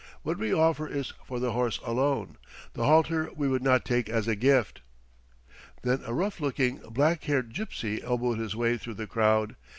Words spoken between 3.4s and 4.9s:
would not take as a gift."